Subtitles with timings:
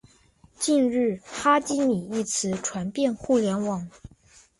[0.57, 3.87] 近日，哈基米一词传遍互联网。